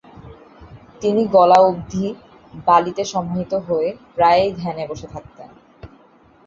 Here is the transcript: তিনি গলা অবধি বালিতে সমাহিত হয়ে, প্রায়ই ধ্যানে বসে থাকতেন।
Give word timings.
তিনি 1.01 1.21
গলা 1.27 1.57
অবধি 1.61 2.05
বালিতে 2.67 3.03
সমাহিত 3.05 3.53
হয়ে, 3.67 3.89
প্রায়ই 4.15 4.51
ধ্যানে 4.59 4.83
বসে 4.87 5.07
থাকতেন। 5.07 5.49